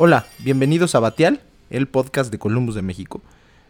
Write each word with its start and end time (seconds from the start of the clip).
Hola, 0.00 0.26
bienvenidos 0.38 0.94
a 0.94 1.00
Batial, 1.00 1.40
el 1.70 1.88
podcast 1.88 2.30
de 2.30 2.38
Columbus 2.38 2.76
de 2.76 2.82
México. 2.82 3.20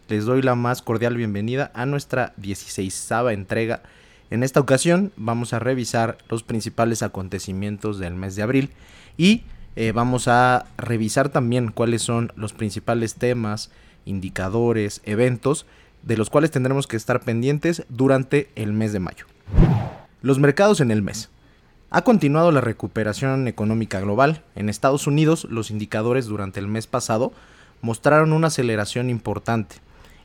Les 0.09 0.27
doy 0.27 0.43
la 0.43 0.55
más 0.55 0.83
cordial 0.83 1.17
bienvenida 1.17 1.71
a 1.73 1.87
nuestra 1.87 2.35
16 2.37 3.11
entrega. 3.31 3.81
En 4.29 4.43
esta 4.43 4.61
ocasión 4.61 5.11
vamos 5.17 5.55
a 5.55 5.59
revisar 5.59 6.19
los 6.29 6.43
principales 6.43 7.03
acontecimientos 7.03 7.99
del 7.99 8.15
mes 8.15 8.37
de 8.37 8.43
abril 8.43 8.73
y 9.17 9.45
eh, 9.75 9.93
vamos 9.93 10.29
a 10.29 10.67
revisar 10.77 11.31
también 11.31 11.71
cuáles 11.71 12.03
son 12.03 12.31
los 12.37 12.53
principales 12.53 13.15
temas, 13.15 13.71
indicadores, 14.05 15.01
eventos 15.05 15.65
de 16.03 16.19
los 16.19 16.29
cuales 16.29 16.51
tendremos 16.51 16.87
que 16.87 16.99
estar 16.99 17.21
pendientes 17.21 17.87
durante 17.89 18.51
el 18.55 18.75
mes 18.75 18.93
de 18.93 19.01
mayo. 19.01 19.25
Los 20.21 20.39
mercados 20.39 20.83
en 20.83 20.91
el 20.91 21.01
mes. 21.01 21.31
Ha 21.91 22.03
continuado 22.03 22.53
la 22.53 22.61
recuperación 22.61 23.49
económica 23.49 23.99
global. 23.99 24.43
En 24.55 24.69
Estados 24.69 25.07
Unidos, 25.07 25.47
los 25.49 25.71
indicadores 25.71 26.27
durante 26.27 26.61
el 26.61 26.69
mes 26.69 26.87
pasado 26.87 27.33
mostraron 27.81 28.35
una 28.35 28.49
aceleración 28.49 29.09
importante. 29.09 29.77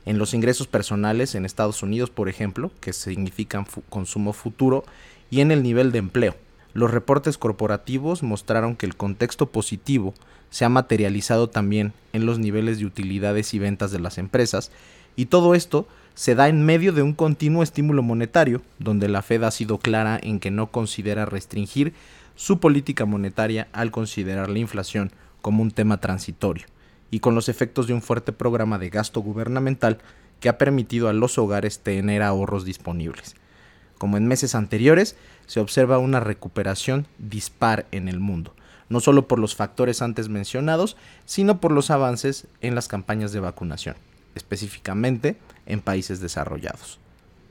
En 0.04 0.18
los 0.18 0.34
ingresos 0.34 0.66
personales 0.66 1.34
en 1.34 1.46
Estados 1.46 1.82
Unidos, 1.82 2.10
por 2.10 2.28
ejemplo, 2.28 2.70
que 2.80 2.92
significan 2.92 3.66
consumo 3.88 4.34
futuro, 4.34 4.84
y 5.30 5.40
en 5.40 5.50
el 5.50 5.62
nivel 5.62 5.90
de 5.90 6.00
empleo. 6.00 6.36
Los 6.74 6.90
reportes 6.90 7.38
corporativos 7.38 8.22
mostraron 8.22 8.76
que 8.76 8.84
el 8.84 8.94
contexto 8.94 9.46
positivo 9.46 10.12
se 10.50 10.66
ha 10.66 10.68
materializado 10.68 11.48
también 11.48 11.94
en 12.12 12.26
los 12.26 12.38
niveles 12.38 12.78
de 12.78 12.84
utilidades 12.84 13.54
y 13.54 13.58
ventas 13.58 13.90
de 13.90 14.00
las 14.00 14.18
empresas, 14.18 14.70
y 15.16 15.26
todo 15.26 15.54
esto 15.54 15.88
se 16.14 16.36
da 16.36 16.48
en 16.48 16.64
medio 16.64 16.92
de 16.92 17.02
un 17.02 17.12
continuo 17.12 17.62
estímulo 17.62 18.02
monetario, 18.02 18.62
donde 18.78 19.08
la 19.08 19.22
Fed 19.22 19.42
ha 19.42 19.50
sido 19.50 19.78
clara 19.78 20.18
en 20.22 20.38
que 20.38 20.52
no 20.52 20.70
considera 20.70 21.26
restringir 21.26 21.92
su 22.36 22.60
política 22.60 23.04
monetaria 23.04 23.68
al 23.72 23.90
considerar 23.90 24.48
la 24.48 24.60
inflación 24.60 25.10
como 25.42 25.62
un 25.62 25.72
tema 25.72 26.00
transitorio, 26.00 26.66
y 27.10 27.18
con 27.18 27.34
los 27.34 27.48
efectos 27.48 27.88
de 27.88 27.94
un 27.94 28.02
fuerte 28.02 28.32
programa 28.32 28.78
de 28.78 28.90
gasto 28.90 29.20
gubernamental 29.20 29.98
que 30.38 30.48
ha 30.48 30.58
permitido 30.58 31.08
a 31.08 31.12
los 31.12 31.36
hogares 31.36 31.80
tener 31.80 32.22
ahorros 32.22 32.64
disponibles. 32.64 33.34
Como 33.98 34.16
en 34.16 34.26
meses 34.26 34.54
anteriores, 34.54 35.16
se 35.46 35.60
observa 35.60 35.98
una 35.98 36.20
recuperación 36.20 37.06
dispar 37.18 37.86
en 37.90 38.08
el 38.08 38.20
mundo, 38.20 38.54
no 38.88 39.00
solo 39.00 39.26
por 39.26 39.40
los 39.40 39.56
factores 39.56 40.00
antes 40.00 40.28
mencionados, 40.28 40.96
sino 41.24 41.60
por 41.60 41.72
los 41.72 41.90
avances 41.90 42.46
en 42.60 42.76
las 42.76 42.86
campañas 42.86 43.32
de 43.32 43.40
vacunación 43.40 43.96
específicamente 44.34 45.36
en 45.66 45.80
países 45.80 46.20
desarrollados. 46.20 46.98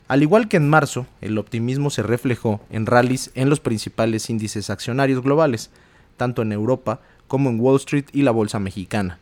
Al 0.07 0.21
igual 0.21 0.47
que 0.47 0.57
en 0.57 0.69
marzo, 0.69 1.07
el 1.21 1.37
optimismo 1.37 1.89
se 1.89 2.03
reflejó 2.03 2.61
en 2.69 2.85
rallies 2.85 3.31
en 3.35 3.49
los 3.49 3.59
principales 3.59 4.29
índices 4.29 4.69
accionarios 4.69 5.23
globales, 5.23 5.71
tanto 6.17 6.41
en 6.41 6.51
Europa 6.51 6.99
como 7.27 7.49
en 7.49 7.59
Wall 7.59 7.77
Street 7.77 8.05
y 8.11 8.23
la 8.23 8.31
Bolsa 8.31 8.59
Mexicana. 8.59 9.19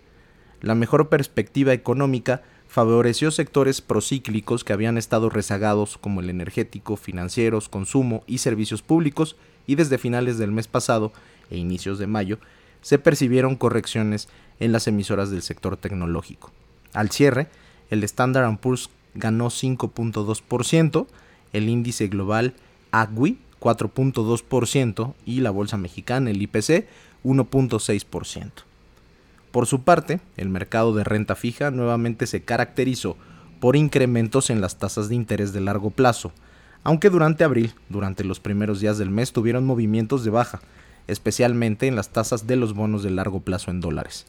La 0.60 0.76
mejor 0.76 1.10
perspectiva 1.10 1.74
económica 1.74 2.42
favoreció 2.68 3.32
sectores 3.32 3.82
procíclicos 3.82 4.64
que 4.64 4.74
habían 4.74 4.98
estado 4.98 5.30
rezagados 5.30 5.98
como 5.98 6.22
el 6.22 6.30
energético, 6.30 6.96
financieros, 6.96 7.70
consumo 7.70 8.24
y 8.28 8.40
servicios 8.40 8.82
públicos 8.82 9.36
y 9.68 9.76
desde 9.76 9.98
finales 9.98 10.38
del 10.38 10.52
mes 10.52 10.68
pasado 10.68 11.12
e 11.50 11.58
inicios 11.58 12.00
de 12.00 12.08
mayo 12.08 12.40
se 12.82 12.98
percibieron 12.98 13.56
correcciones 13.56 14.30
en 14.60 14.72
las 14.72 14.88
emisoras 14.88 15.30
del 15.32 15.42
sector 15.42 15.78
tecnológico. 15.78 16.52
Al 16.94 17.10
cierre, 17.10 17.48
el 17.90 18.04
Standard 18.04 18.58
Poor's 18.60 18.90
ganó 19.14 19.48
5.2%, 19.48 21.08
el 21.54 21.70
índice 21.70 22.08
global 22.08 22.54
AGWI 22.92 23.38
4.2% 23.62 25.14
y 25.26 25.40
la 25.40 25.52
bolsa 25.52 25.78
mexicana, 25.78 26.32
el 26.32 26.42
IPC, 26.42 26.88
1.6%. 27.24 28.52
Por 29.52 29.68
su 29.68 29.84
parte, 29.84 30.20
el 30.36 30.50
mercado 30.50 30.94
de 30.94 31.04
renta 31.04 31.36
fija 31.36 31.72
nuevamente 31.72 32.26
se 32.26 32.42
caracterizó 32.42 33.16
por 33.60 33.76
incrementos 33.76 34.50
en 34.50 34.60
las 34.60 34.80
tasas 34.80 35.08
de 35.08 35.16
interés 35.16 35.54
de 35.54 35.62
largo 35.62 35.92
plazo, 35.92 36.32
aunque 36.84 37.12
durante 37.12 37.44
abril, 37.44 37.74
durante 37.90 38.24
los 38.24 38.40
primeros 38.40 38.80
días 38.80 38.98
del 38.98 39.12
mes, 39.12 39.34
tuvieron 39.34 39.66
movimientos 39.66 40.24
de 40.24 40.32
baja, 40.32 40.62
especialmente 41.08 41.88
en 41.88 41.96
las 41.96 42.10
tasas 42.10 42.48
de 42.48 42.56
los 42.56 42.74
bonos 42.74 43.04
de 43.04 43.12
largo 43.12 43.42
plazo 43.42 43.70
en 43.70 43.82
dólares. 43.82 44.26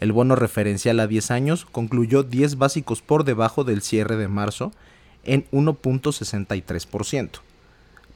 El 0.00 0.12
bono 0.12 0.36
referencial 0.36 1.00
a 1.00 1.06
10 1.06 1.30
años 1.30 1.66
concluyó 1.70 2.22
10 2.22 2.58
básicos 2.58 3.02
por 3.02 3.24
debajo 3.24 3.64
del 3.64 3.82
cierre 3.82 4.16
de 4.16 4.28
marzo 4.28 4.72
en 5.24 5.44
1.63%. 5.52 7.30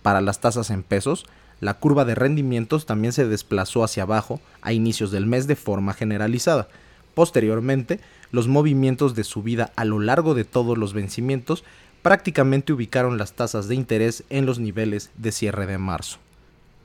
Para 0.03 0.21
las 0.21 0.41
tasas 0.41 0.71
en 0.71 0.83
pesos, 0.83 1.27
la 1.61 1.75
curva 1.75 2.05
de 2.05 2.15
rendimientos 2.15 2.87
también 2.87 3.13
se 3.13 3.27
desplazó 3.27 3.83
hacia 3.83 4.03
abajo 4.03 4.41
a 4.63 4.73
inicios 4.73 5.11
del 5.11 5.27
mes 5.27 5.47
de 5.47 5.57
forma 5.57 5.95
generalizada. 5.95 6.69
Posteriormente, 7.15 8.01
los 8.31 8.47
movimientos 8.47 9.15
de 9.15 9.25
subida 9.25 9.73
a 9.77 9.85
lo 9.85 9.99
largo 10.01 10.35
de 10.35 10.45
todos 10.45 10.77
los 10.77 10.93
vencimientos 10.93 11.65
prácticamente 12.03 12.73
ubicaron 12.73 13.19
las 13.19 13.33
tasas 13.33 13.69
de 13.69 13.75
interés 13.75 14.23
en 14.29 14.47
los 14.47 14.59
niveles 14.59 15.11
de 15.17 15.33
cierre 15.33 15.67
de 15.67 15.79
marzo. 15.79 16.19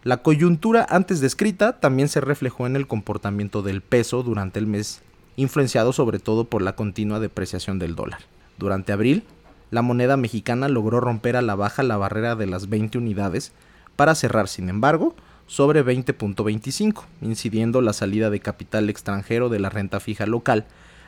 La 0.04 0.24
coyuntura 0.24 0.84
antes 0.90 1.22
descrita 1.22 1.80
también 1.80 2.10
se 2.10 2.22
reflejó 2.22 2.66
en 2.66 2.76
el 2.76 2.88
comportamiento 2.88 3.62
del 3.62 3.82
peso 3.82 4.24
durante 4.24 4.58
el 4.58 4.66
mes, 4.66 5.04
influenciado 5.36 5.94
sobre 5.94 6.18
todo 6.18 6.46
por 6.46 6.64
la 6.64 6.76
continua 6.76 7.20
depreciación 7.20 7.78
del 7.78 7.96
dólar. 7.96 8.22
Durante 8.58 8.94
abril, 8.94 9.24
la 9.70 9.84
moneda 9.84 10.18
mexicana 10.18 10.70
logró 10.70 11.02
romper 11.02 11.38
a 11.38 11.44
la 11.44 11.54
baja 11.54 11.84
la 11.84 11.98
barrera 11.98 12.36
de 12.36 12.48
las 12.48 12.68
20 12.68 12.98
unidades 12.98 13.52
para 13.96 14.16
cerrar, 14.16 14.48
sin 14.48 14.70
embargo, 14.70 15.16
sobre 15.46 15.86
20.25, 15.86 17.04
incidiendo 17.22 17.80
la 17.82 17.94
salida 17.94 18.32
de 18.32 18.40
capital 18.40 18.90
extranjero 18.90 19.50
de 19.50 19.60
la 19.60 19.70
renta 19.70 20.00
fija 20.00 20.26
local, 20.26 20.66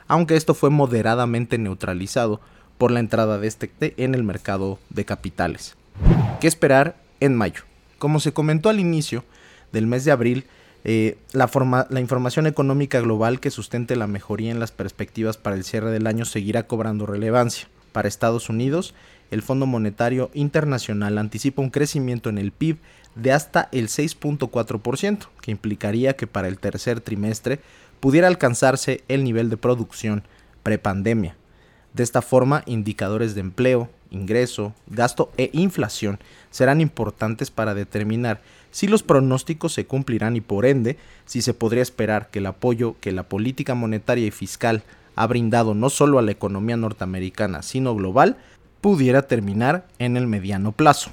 aunque 0.07 0.35
esto 0.35 0.53
fue 0.53 0.69
moderadamente 0.69 1.57
neutralizado 1.57 2.41
por 2.77 2.91
la 2.91 2.99
entrada 2.99 3.39
de 3.39 3.47
este 3.47 3.71
en 3.97 4.13
el 4.13 4.21
mercado 4.23 4.77
de 4.91 5.03
capitales. 5.03 5.75
¿Qué 6.39 6.47
esperar 6.47 6.95
en 7.19 7.35
mayo? 7.35 7.63
Como 8.03 8.19
se 8.19 8.33
comentó 8.33 8.67
al 8.67 8.81
inicio 8.81 9.23
del 9.71 9.87
mes 9.87 10.03
de 10.03 10.11
abril, 10.11 10.43
eh, 10.83 11.17
la, 11.31 11.49
la, 11.89 12.01
información 12.01 12.47
económica 12.47 12.99
global 12.99 13.39
que 13.39 13.49
sustente 13.49 13.95
la 13.95 14.07
mejoría 14.07 14.51
en 14.51 14.59
las 14.59 14.73
perspectivas 14.73 15.37
para 15.37 15.55
el 15.55 15.63
cierre 15.63 15.89
del 15.89 16.05
año 16.05 16.25
seguirá 16.25 16.67
cobrando 16.67 17.05
relevancia. 17.05 17.69
Para 17.93 18.09
Estados 18.09 18.49
Unidos, 18.49 18.93
el 19.31 19.41
Fondo 19.41 19.67
Monetario 19.67 20.31
Internacional 20.33 21.17
anticipa 21.17 21.61
un 21.61 21.69
crecimiento 21.69 22.29
en 22.29 22.39
el 22.39 22.51
PIB 22.51 22.75
de 23.15 23.31
hasta 23.31 23.69
el 23.71 23.87
6.4%, 23.87 25.27
que 25.39 25.51
implicaría 25.51 26.17
que 26.17 26.27
para 26.27 26.49
el 26.49 26.59
tercer 26.59 26.99
trimestre 26.99 27.61
pudiera 28.01 28.27
alcanzarse 28.27 29.05
el 29.07 29.23
nivel 29.23 29.49
de 29.49 29.55
producción 29.55 30.23
prepandemia. 30.61 31.37
De 31.93 32.03
esta 32.03 32.21
forma, 32.21 32.63
indicadores 32.65 33.33
de 33.33 33.39
empleo, 33.39 33.89
ingreso, 34.13 34.73
gasto 34.87 35.31
e 35.37 35.49
inflación 35.53 36.19
serán 36.51 36.81
importantes 36.81 37.51
para 37.51 37.73
determinar 37.73 38.41
si 38.71 38.87
los 38.87 39.03
pronósticos 39.03 39.73
se 39.73 39.85
cumplirán 39.85 40.35
y 40.35 40.41
por 40.41 40.65
ende 40.65 40.97
si 41.25 41.41
se 41.41 41.53
podría 41.53 41.83
esperar 41.83 42.29
que 42.29 42.39
el 42.39 42.45
apoyo 42.45 42.95
que 43.01 43.11
la 43.11 43.23
política 43.23 43.75
monetaria 43.75 44.25
y 44.25 44.31
fiscal 44.31 44.83
ha 45.15 45.27
brindado 45.27 45.75
no 45.75 45.89
solo 45.89 46.19
a 46.19 46.21
la 46.21 46.31
economía 46.31 46.77
norteamericana 46.77 47.61
sino 47.61 47.95
global 47.95 48.37
pudiera 48.81 49.23
terminar 49.27 49.87
en 49.99 50.17
el 50.17 50.27
mediano 50.27 50.71
plazo. 50.71 51.09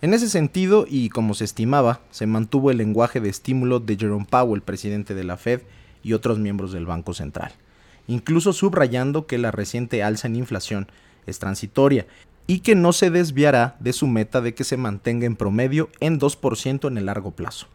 En 0.00 0.14
ese 0.14 0.28
sentido, 0.28 0.86
y 0.88 1.08
como 1.08 1.34
se 1.34 1.44
estimaba, 1.44 2.00
se 2.12 2.28
mantuvo 2.28 2.70
el 2.70 2.78
lenguaje 2.78 3.20
de 3.20 3.28
estímulo 3.28 3.80
de 3.80 3.96
Jerome 3.96 4.26
Powell, 4.30 4.62
presidente 4.62 5.14
de 5.14 5.24
la 5.24 5.36
Fed, 5.36 5.62
y 6.04 6.12
otros 6.12 6.38
miembros 6.38 6.72
del 6.72 6.86
Banco 6.86 7.12
Central, 7.14 7.52
incluso 8.06 8.52
subrayando 8.52 9.26
que 9.26 9.38
la 9.38 9.50
reciente 9.50 10.04
alza 10.04 10.28
en 10.28 10.36
inflación 10.36 10.86
es 11.28 11.38
transitoria 11.38 12.06
y 12.46 12.60
que 12.60 12.74
no 12.74 12.92
se 12.92 13.10
desviará 13.10 13.76
de 13.78 13.92
su 13.92 14.06
meta 14.06 14.40
de 14.40 14.54
que 14.54 14.64
se 14.64 14.76
mantenga 14.76 15.26
en 15.26 15.36
promedio 15.36 15.90
en 16.00 16.18
2% 16.18 16.88
en 16.88 16.98
el 16.98 17.06
largo 17.06 17.32
plazo. 17.32 17.68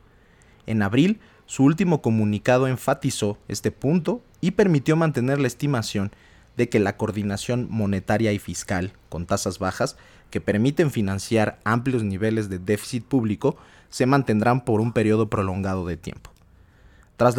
En 0.65 0.81
abril, 0.81 1.19
su 1.45 1.63
último 1.63 2.01
comunicado 2.01 2.67
enfatizó 2.67 3.37
este 3.47 3.71
punto 3.71 4.21
y 4.41 4.51
permitió 4.51 4.95
mantener 4.95 5.39
la 5.39 5.47
estimación 5.47 6.11
de 6.57 6.69
que 6.69 6.79
la 6.79 6.97
coordinación 6.97 7.67
monetaria 7.69 8.33
y 8.33 8.39
fiscal, 8.39 8.93
con 9.09 9.25
tasas 9.25 9.59
bajas, 9.59 9.95
que 10.29 10.41
permiten 10.41 10.89
financiar 10.89 11.59
amplios 11.63 12.03
niveles 12.03 12.49
de 12.49 12.59
déficit 12.59 13.05
público, 13.05 13.57
se 13.89 14.07
mantendrán 14.07 14.65
por 14.65 14.81
un 14.81 14.91
periodo 14.91 15.29
prolongado 15.29 15.85
de 15.85 15.97
tiempo. 15.97 16.32
Tras 17.23 17.37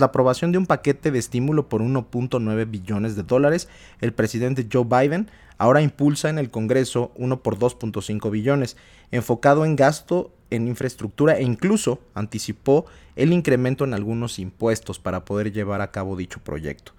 la, 0.00 0.06
aprobación 0.06 0.52
de 0.52 0.58
un 0.58 0.66
paquete 0.66 1.10
de 1.10 1.18
estímulo 1.18 1.70
por 1.70 1.80
1.9 1.80 2.70
billones 2.70 3.16
de 3.16 3.22
dólares, 3.22 3.70
el 4.02 4.12
presidente 4.12 4.68
Joe 4.70 4.84
Biden 4.84 5.30
ahora 5.56 5.80
impulsa 5.80 6.28
en 6.28 6.36
el 6.36 6.50
Congreso 6.50 7.10
uno 7.14 7.42
por 7.42 7.58
2.5 7.58 8.30
billones, 8.30 8.76
enfocado 9.10 9.64
en 9.64 9.76
gasto 9.76 10.30
en 10.50 10.68
infraestructura 10.68 11.38
e 11.38 11.42
incluso 11.42 12.00
anticipó 12.12 12.84
el 13.16 13.32
incremento 13.32 13.84
en 13.84 13.94
algunos 13.94 14.38
impuestos 14.38 14.98
para 14.98 15.24
poder 15.24 15.52
llevar 15.52 15.80
a 15.80 15.90
cabo 15.90 16.14
dicho 16.14 16.40
proyecto. 16.40 16.92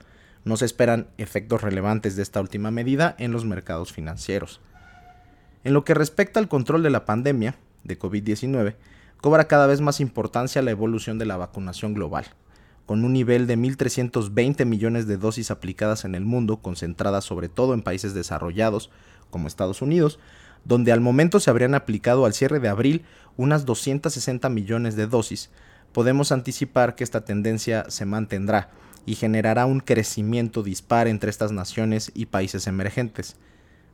No 0.45 0.57
se 0.57 0.65
esperan 0.65 1.05
efectos 1.19 1.61
relevantes 1.61 2.15
de 2.15 2.23
esta 2.23 2.41
última 2.41 2.71
medida 2.71 3.15
en 3.19 3.31
los 3.31 3.45
mercados 3.45 3.93
financieros. 3.93 4.61
En 5.63 5.73
lo 5.73 5.85
que 5.85 5.93
respecta 5.93 6.39
al 6.39 6.47
control 6.47 6.81
de 6.81 6.89
la 6.89 7.05
pandemia 7.05 7.55
de 7.83 7.99
COVID-19, 7.99 8.73
cobra 9.23 9.47
cada 9.47 9.67
vez 9.67 9.79
más 9.79 10.01
importancia 10.01 10.61
la 10.61 10.71
evolución 10.71 11.17
de 11.17 11.25
la 11.25 11.37
vacunación 11.37 11.93
global. 11.93 12.25
con 12.85 13.05
un 13.05 13.13
nivel 13.13 13.47
de 13.47 13.57
1.320 13.57 14.65
millones 14.65 15.07
de 15.07 15.15
dosis 15.15 15.49
aplicadas 15.51 16.03
en 16.03 16.15
el 16.15 16.25
mundo, 16.25 16.57
concentradas 16.57 17.23
sobre 17.23 17.47
todo 17.47 17.73
en 17.73 17.81
países 17.81 18.13
desarrollados 18.13 18.89
como 19.29 19.47
Estados 19.47 19.81
Unidos, 19.81 20.19
donde 20.65 20.91
al 20.91 20.99
momento 20.99 21.39
se 21.39 21.49
habrían 21.49 21.75
aplicado 21.75 22.25
al 22.25 22.33
cierre 22.33 22.59
de 22.59 22.67
abril 22.67 23.05
unas 23.37 23.65
260 23.65 24.49
millones 24.49 24.97
de 24.97 25.07
dosis, 25.07 25.49
podemos 25.93 26.33
anticipar 26.33 26.95
que 26.95 27.05
esta 27.05 27.23
tendencia 27.23 27.85
se 27.87 28.03
mantendrá 28.03 28.71
y 29.05 29.15
generará 29.15 29.65
un 29.65 29.79
crecimiento 29.79 30.61
dispar 30.61 31.07
entre 31.07 31.29
estas 31.29 31.53
naciones 31.53 32.11
y 32.13 32.25
países 32.25 32.67
emergentes. 32.67 33.37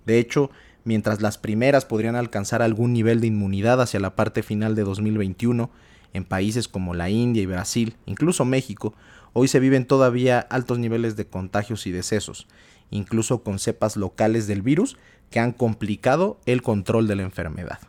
De 0.07 0.17
hecho, 0.17 0.49
mientras 0.83 1.21
las 1.21 1.37
primeras 1.37 1.85
podrían 1.85 2.15
alcanzar 2.15 2.61
algún 2.61 2.93
nivel 2.93 3.21
de 3.21 3.27
inmunidad 3.27 3.81
hacia 3.81 3.99
la 3.99 4.15
parte 4.15 4.43
final 4.43 4.75
de 4.75 4.83
2021, 4.83 5.69
en 6.13 6.25
países 6.25 6.67
como 6.67 6.93
la 6.93 7.09
India 7.09 7.43
y 7.43 7.45
Brasil, 7.45 7.95
incluso 8.05 8.45
México, 8.45 8.93
hoy 9.33 9.47
se 9.47 9.59
viven 9.59 9.85
todavía 9.85 10.39
altos 10.39 10.79
niveles 10.79 11.15
de 11.15 11.27
contagios 11.27 11.85
y 11.87 11.91
decesos, 11.91 12.47
incluso 12.89 13.43
con 13.43 13.59
cepas 13.59 13.95
locales 13.95 14.47
del 14.47 14.61
virus 14.61 14.97
que 15.29 15.39
han 15.39 15.51
complicado 15.51 16.39
el 16.45 16.61
control 16.61 17.07
de 17.07 17.15
la 17.15 17.23
enfermedad. 17.23 17.79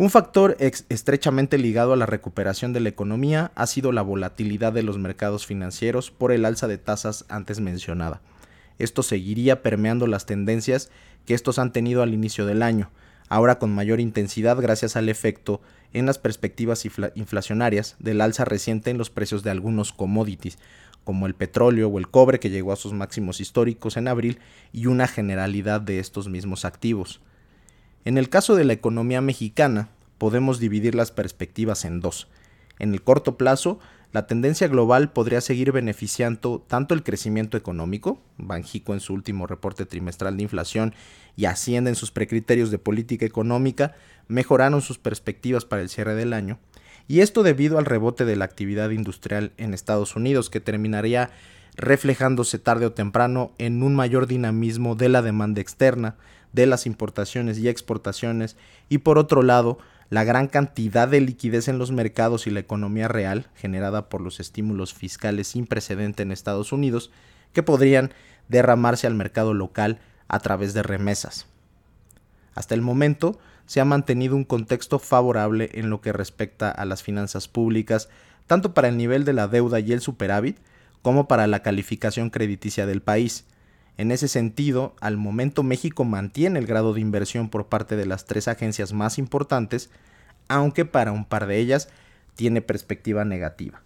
Un 0.00 0.10
factor 0.10 0.56
estrechamente 0.60 1.58
ligado 1.58 1.92
a 1.92 1.96
la 1.96 2.06
recuperación 2.06 2.72
de 2.72 2.78
la 2.78 2.88
economía 2.88 3.50
ha 3.56 3.66
sido 3.66 3.90
la 3.90 4.02
volatilidad 4.02 4.72
de 4.72 4.84
los 4.84 4.96
mercados 4.96 5.44
financieros 5.44 6.12
por 6.12 6.30
el 6.30 6.44
alza 6.44 6.68
de 6.68 6.78
tasas 6.78 7.24
antes 7.28 7.58
mencionada. 7.58 8.20
Esto 8.78 9.02
seguiría 9.02 9.60
permeando 9.60 10.06
las 10.06 10.24
tendencias 10.24 10.90
que 11.28 11.34
estos 11.34 11.58
han 11.58 11.74
tenido 11.74 12.02
al 12.02 12.14
inicio 12.14 12.46
del 12.46 12.62
año, 12.62 12.90
ahora 13.28 13.58
con 13.58 13.74
mayor 13.74 14.00
intensidad 14.00 14.58
gracias 14.62 14.96
al 14.96 15.10
efecto 15.10 15.60
en 15.92 16.06
las 16.06 16.16
perspectivas 16.16 16.86
inflacionarias 17.16 17.96
del 17.98 18.22
alza 18.22 18.46
reciente 18.46 18.88
en 18.88 18.96
los 18.96 19.10
precios 19.10 19.42
de 19.42 19.50
algunos 19.50 19.92
commodities, 19.92 20.56
como 21.04 21.26
el 21.26 21.34
petróleo 21.34 21.88
o 21.88 21.98
el 21.98 22.08
cobre 22.08 22.40
que 22.40 22.48
llegó 22.48 22.72
a 22.72 22.76
sus 22.76 22.94
máximos 22.94 23.42
históricos 23.42 23.98
en 23.98 24.08
abril 24.08 24.38
y 24.72 24.86
una 24.86 25.06
generalidad 25.06 25.82
de 25.82 25.98
estos 25.98 26.30
mismos 26.30 26.64
activos. 26.64 27.20
En 28.06 28.16
el 28.16 28.30
caso 28.30 28.54
de 28.56 28.64
la 28.64 28.72
economía 28.72 29.20
mexicana, 29.20 29.90
podemos 30.16 30.58
dividir 30.58 30.94
las 30.94 31.10
perspectivas 31.10 31.84
en 31.84 32.00
dos. 32.00 32.28
En 32.78 32.92
el 32.92 33.02
corto 33.02 33.36
plazo, 33.36 33.78
la 34.12 34.26
tendencia 34.26 34.68
global 34.68 35.12
podría 35.12 35.42
seguir 35.42 35.70
beneficiando 35.70 36.64
tanto 36.66 36.94
el 36.94 37.02
crecimiento 37.02 37.58
económico, 37.58 38.22
Banjico 38.38 38.94
en 38.94 39.00
su 39.00 39.12
último 39.12 39.46
reporte 39.46 39.84
trimestral 39.84 40.36
de 40.36 40.44
inflación 40.44 40.94
y 41.36 41.44
Hacienda 41.44 41.90
en 41.90 41.96
sus 41.96 42.10
precriterios 42.10 42.70
de 42.70 42.78
política 42.78 43.26
económica 43.26 43.94
mejoraron 44.26 44.80
sus 44.80 44.98
perspectivas 44.98 45.66
para 45.66 45.82
el 45.82 45.90
cierre 45.90 46.14
del 46.14 46.32
año, 46.32 46.58
y 47.06 47.20
esto 47.20 47.42
debido 47.42 47.78
al 47.78 47.84
rebote 47.84 48.24
de 48.24 48.36
la 48.36 48.46
actividad 48.46 48.90
industrial 48.90 49.52
en 49.56 49.74
Estados 49.74 50.16
Unidos 50.16 50.48
que 50.48 50.60
terminaría 50.60 51.30
reflejándose 51.76 52.58
tarde 52.58 52.86
o 52.86 52.92
temprano 52.92 53.52
en 53.58 53.82
un 53.82 53.94
mayor 53.94 54.26
dinamismo 54.26 54.94
de 54.94 55.08
la 55.08 55.22
demanda 55.22 55.60
externa, 55.60 56.16
de 56.52 56.66
las 56.66 56.86
importaciones 56.86 57.58
y 57.58 57.68
exportaciones, 57.68 58.56
y 58.88 58.98
por 58.98 59.18
otro 59.18 59.42
lado, 59.42 59.78
la 60.10 60.24
gran 60.24 60.48
cantidad 60.48 61.06
de 61.06 61.20
liquidez 61.20 61.68
en 61.68 61.78
los 61.78 61.92
mercados 61.92 62.46
y 62.46 62.50
la 62.50 62.60
economía 62.60 63.08
real, 63.08 63.48
generada 63.54 64.08
por 64.08 64.20
los 64.20 64.40
estímulos 64.40 64.94
fiscales 64.94 65.48
sin 65.48 65.66
precedente 65.66 66.22
en 66.22 66.32
Estados 66.32 66.72
Unidos, 66.72 67.10
que 67.52 67.62
podrían 67.62 68.12
derramarse 68.48 69.06
al 69.06 69.14
mercado 69.14 69.52
local 69.52 69.98
a 70.28 70.40
través 70.40 70.74
de 70.74 70.82
remesas. 70.82 71.46
Hasta 72.54 72.74
el 72.74 72.82
momento 72.82 73.38
se 73.66 73.80
ha 73.80 73.84
mantenido 73.84 74.34
un 74.34 74.44
contexto 74.44 74.98
favorable 74.98 75.70
en 75.74 75.90
lo 75.90 76.00
que 76.00 76.12
respecta 76.12 76.70
a 76.70 76.84
las 76.86 77.02
finanzas 77.02 77.48
públicas, 77.48 78.08
tanto 78.46 78.72
para 78.72 78.88
el 78.88 78.96
nivel 78.96 79.24
de 79.24 79.34
la 79.34 79.46
deuda 79.46 79.78
y 79.78 79.92
el 79.92 80.00
superávit, 80.00 80.58
como 81.02 81.28
para 81.28 81.46
la 81.46 81.62
calificación 81.62 82.30
crediticia 82.30 82.86
del 82.86 83.02
país. 83.02 83.44
En 83.98 84.12
ese 84.12 84.28
sentido, 84.28 84.94
al 85.00 85.16
momento 85.16 85.64
México 85.64 86.04
mantiene 86.04 86.60
el 86.60 86.66
grado 86.66 86.94
de 86.94 87.00
inversión 87.00 87.50
por 87.50 87.66
parte 87.66 87.96
de 87.96 88.06
las 88.06 88.26
tres 88.26 88.46
agencias 88.46 88.92
más 88.92 89.18
importantes, 89.18 89.90
aunque 90.46 90.84
para 90.84 91.10
un 91.10 91.24
par 91.24 91.48
de 91.48 91.58
ellas 91.58 91.88
tiene 92.36 92.62
perspectiva 92.62 93.24
negativa. 93.24 93.82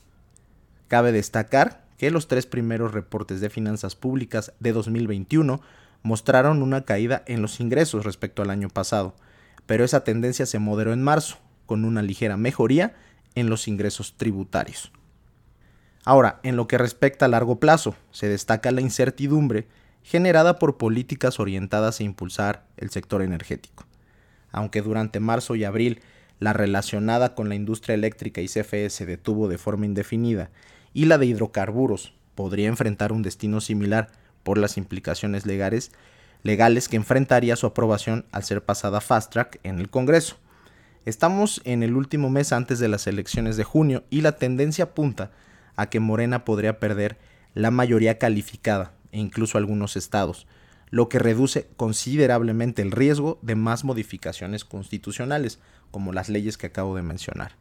Cabe 0.88 1.12
destacar 1.12 1.86
que 1.96 2.10
los 2.10 2.28
tres 2.28 2.44
primeros 2.44 2.92
reportes 2.92 3.40
de 3.40 3.48
finanzas 3.48 3.96
públicas 3.96 4.52
de 4.60 4.72
2021 4.72 5.62
mostraron 6.02 6.62
una 6.62 6.84
caída 6.84 7.22
en 7.26 7.40
los 7.40 7.58
ingresos 7.58 8.04
respecto 8.04 8.42
al 8.42 8.50
año 8.50 8.68
pasado, 8.68 9.14
pero 9.64 9.82
esa 9.82 10.04
tendencia 10.04 10.44
se 10.44 10.58
moderó 10.58 10.92
en 10.92 11.02
marzo, 11.02 11.38
con 11.64 11.86
una 11.86 12.02
ligera 12.02 12.36
mejoría 12.36 12.94
en 13.34 13.48
los 13.48 13.66
ingresos 13.66 14.18
tributarios. 14.18 14.92
Ahora, 16.04 16.38
en 16.42 16.56
lo 16.56 16.66
que 16.66 16.76
respecta 16.76 17.24
a 17.24 17.28
largo 17.28 17.58
plazo, 17.60 17.94
se 18.10 18.28
destaca 18.28 18.70
la 18.72 18.82
incertidumbre 18.82 19.68
generada 20.02 20.58
por 20.58 20.76
políticas 20.76 21.40
orientadas 21.40 22.00
a 22.00 22.04
impulsar 22.04 22.64
el 22.76 22.90
sector 22.90 23.22
energético. 23.22 23.84
Aunque 24.50 24.82
durante 24.82 25.20
marzo 25.20 25.54
y 25.54 25.64
abril 25.64 26.00
la 26.38 26.52
relacionada 26.52 27.34
con 27.34 27.48
la 27.48 27.54
industria 27.54 27.94
eléctrica 27.94 28.40
y 28.40 28.48
CFE 28.48 28.90
se 28.90 29.06
detuvo 29.06 29.48
de 29.48 29.58
forma 29.58 29.86
indefinida 29.86 30.50
y 30.92 31.04
la 31.04 31.18
de 31.18 31.26
hidrocarburos 31.26 32.14
podría 32.34 32.68
enfrentar 32.68 33.12
un 33.12 33.22
destino 33.22 33.60
similar 33.60 34.10
por 34.42 34.58
las 34.58 34.76
implicaciones 34.76 35.46
legales, 35.46 35.92
legales 36.42 36.88
que 36.88 36.96
enfrentaría 36.96 37.56
su 37.56 37.66
aprobación 37.66 38.26
al 38.32 38.42
ser 38.42 38.64
pasada 38.64 39.00
fast 39.00 39.32
track 39.32 39.60
en 39.62 39.78
el 39.78 39.88
Congreso. 39.88 40.36
Estamos 41.04 41.60
en 41.64 41.82
el 41.82 41.96
último 41.96 42.28
mes 42.28 42.52
antes 42.52 42.78
de 42.78 42.88
las 42.88 43.06
elecciones 43.06 43.56
de 43.56 43.64
junio 43.64 44.04
y 44.10 44.20
la 44.20 44.32
tendencia 44.32 44.84
apunta 44.84 45.30
a 45.76 45.88
que 45.88 46.00
Morena 46.00 46.44
podría 46.44 46.78
perder 46.78 47.18
la 47.54 47.70
mayoría 47.70 48.18
calificada 48.18 48.92
e 49.12 49.20
incluso 49.20 49.56
algunos 49.56 49.96
estados, 49.96 50.46
lo 50.90 51.08
que 51.08 51.18
reduce 51.18 51.68
considerablemente 51.76 52.82
el 52.82 52.90
riesgo 52.90 53.38
de 53.42 53.54
más 53.54 53.84
modificaciones 53.84 54.64
constitucionales, 54.64 55.58
como 55.90 56.12
las 56.12 56.28
leyes 56.28 56.58
que 56.58 56.66
acabo 56.66 56.96
de 56.96 57.02
mencionar. 57.02 57.52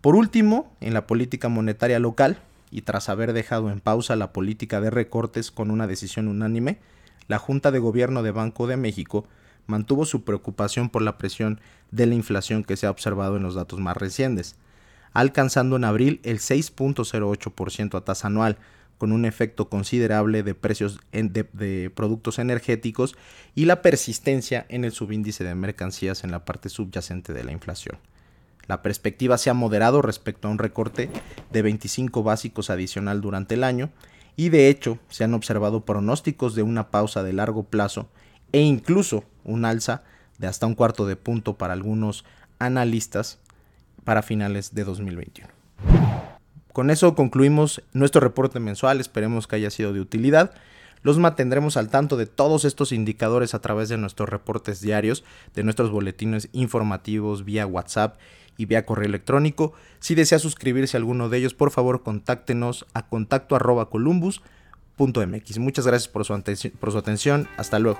Por 0.00 0.16
último, 0.16 0.74
en 0.80 0.94
la 0.94 1.06
política 1.06 1.48
monetaria 1.48 1.98
local, 1.98 2.38
y 2.70 2.82
tras 2.82 3.08
haber 3.08 3.32
dejado 3.32 3.70
en 3.70 3.80
pausa 3.80 4.16
la 4.16 4.32
política 4.32 4.80
de 4.80 4.90
recortes 4.90 5.50
con 5.50 5.70
una 5.70 5.86
decisión 5.86 6.28
unánime, 6.28 6.78
la 7.26 7.38
Junta 7.38 7.70
de 7.70 7.78
Gobierno 7.78 8.22
de 8.22 8.30
Banco 8.30 8.66
de 8.66 8.76
México 8.76 9.26
mantuvo 9.66 10.04
su 10.04 10.24
preocupación 10.24 10.88
por 10.88 11.02
la 11.02 11.18
presión 11.18 11.60
de 11.90 12.06
la 12.06 12.14
inflación 12.14 12.64
que 12.64 12.76
se 12.76 12.86
ha 12.86 12.90
observado 12.90 13.36
en 13.36 13.42
los 13.42 13.54
datos 13.54 13.80
más 13.80 13.96
recientes, 13.96 14.56
alcanzando 15.12 15.76
en 15.76 15.84
abril 15.84 16.20
el 16.22 16.38
6.08% 16.38 17.96
a 17.96 18.04
tasa 18.04 18.28
anual, 18.28 18.58
con 19.00 19.12
un 19.12 19.24
efecto 19.24 19.70
considerable 19.70 20.42
de 20.42 20.54
precios 20.54 21.00
de, 21.10 21.90
productos 21.94 22.38
energéticos 22.38 23.16
y 23.54 23.64
la 23.64 23.80
persistencia 23.80 24.66
en 24.68 24.84
el 24.84 24.92
subíndice 24.92 25.42
de 25.42 25.54
mercancías 25.54 26.22
en 26.22 26.30
la 26.30 26.44
parte 26.44 26.68
subyacente 26.68 27.32
de 27.32 27.42
la 27.42 27.52
inflación. 27.52 27.96
La 28.66 28.82
perspectiva 28.82 29.38
se 29.38 29.48
ha 29.48 29.54
moderado 29.54 30.02
respecto 30.02 30.48
a 30.48 30.50
un 30.50 30.58
recorte 30.58 31.08
de 31.50 31.62
25 31.62 32.22
básicos 32.22 32.68
adicional 32.68 33.22
durante 33.22 33.54
el 33.54 33.64
año 33.64 33.88
y 34.36 34.50
de 34.50 34.68
hecho 34.68 34.98
se 35.08 35.24
han 35.24 35.32
observado 35.32 35.86
pronósticos 35.86 36.54
de 36.54 36.62
una 36.62 36.90
pausa 36.90 37.22
de 37.22 37.32
largo 37.32 37.62
plazo 37.62 38.10
e 38.52 38.60
incluso 38.60 39.24
un 39.44 39.64
alza 39.64 40.02
de 40.36 40.46
hasta 40.46 40.66
un 40.66 40.74
cuarto 40.74 41.06
de 41.06 41.16
punto 41.16 41.56
para 41.56 41.72
algunos 41.72 42.26
analistas 42.58 43.38
para 44.04 44.20
finales 44.20 44.74
de 44.74 44.84
2021 44.84 45.48
con 46.72 46.90
eso 46.90 47.14
concluimos 47.14 47.82
nuestro 47.92 48.20
reporte 48.20 48.60
mensual, 48.60 49.00
esperemos 49.00 49.46
que 49.46 49.56
haya 49.56 49.70
sido 49.70 49.92
de 49.92 50.00
utilidad. 50.00 50.52
Los 51.02 51.18
mantendremos 51.18 51.76
al 51.76 51.88
tanto 51.88 52.16
de 52.16 52.26
todos 52.26 52.64
estos 52.64 52.92
indicadores 52.92 53.54
a 53.54 53.60
través 53.60 53.88
de 53.88 53.96
nuestros 53.96 54.28
reportes 54.28 54.80
diarios, 54.80 55.24
de 55.54 55.62
nuestros 55.62 55.90
boletines 55.90 56.48
informativos 56.52 57.44
vía 57.44 57.66
WhatsApp 57.66 58.18
y 58.56 58.66
vía 58.66 58.84
correo 58.84 59.08
electrónico. 59.08 59.72
Si 59.98 60.14
desea 60.14 60.38
suscribirse 60.38 60.96
a 60.96 61.00
alguno 61.00 61.30
de 61.30 61.38
ellos, 61.38 61.54
por 61.54 61.70
favor 61.70 62.02
contáctenos 62.02 62.86
a 62.92 63.08
contacto 63.08 63.56
Muchas 65.58 65.86
gracias 65.86 66.08
por 66.08 66.26
su, 66.26 66.42
por 66.78 66.92
su 66.92 66.98
atención. 66.98 67.48
Hasta 67.56 67.78
luego. 67.78 67.98